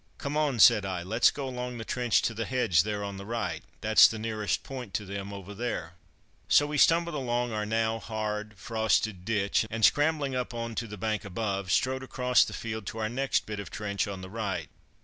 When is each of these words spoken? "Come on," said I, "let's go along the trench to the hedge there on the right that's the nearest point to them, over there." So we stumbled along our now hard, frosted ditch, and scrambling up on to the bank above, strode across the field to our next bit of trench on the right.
"Come 0.17 0.35
on," 0.35 0.57
said 0.57 0.83
I, 0.83 1.03
"let's 1.03 1.29
go 1.29 1.47
along 1.47 1.77
the 1.77 1.85
trench 1.85 2.23
to 2.23 2.33
the 2.33 2.47
hedge 2.47 2.81
there 2.81 3.03
on 3.03 3.17
the 3.17 3.23
right 3.39 3.61
that's 3.81 4.07
the 4.07 4.17
nearest 4.17 4.63
point 4.63 4.95
to 4.95 5.05
them, 5.05 5.31
over 5.31 5.53
there." 5.53 5.93
So 6.47 6.65
we 6.65 6.79
stumbled 6.79 7.13
along 7.13 7.51
our 7.51 7.67
now 7.67 7.99
hard, 7.99 8.55
frosted 8.57 9.25
ditch, 9.25 9.67
and 9.69 9.85
scrambling 9.85 10.35
up 10.35 10.55
on 10.55 10.73
to 10.73 10.87
the 10.87 10.97
bank 10.97 11.23
above, 11.23 11.71
strode 11.71 12.01
across 12.01 12.43
the 12.43 12.51
field 12.53 12.87
to 12.87 12.97
our 12.97 13.09
next 13.09 13.45
bit 13.45 13.59
of 13.59 13.69
trench 13.69 14.07
on 14.07 14.21
the 14.21 14.29
right. 14.31 14.69